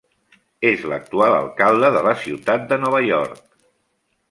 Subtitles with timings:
[0.69, 3.47] És l'actual alcalde de la ciutat de Nova York.